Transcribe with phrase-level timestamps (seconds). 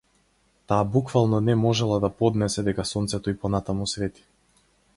[0.71, 4.27] Таа буквално не можела да поднесе дека сонцето и понатаму свети.